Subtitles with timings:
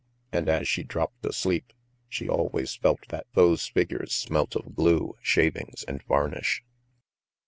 [0.31, 1.73] And as she dropped asleep,
[2.09, 6.63] she always felt that those figures smelt of glue, shavings, and varnish.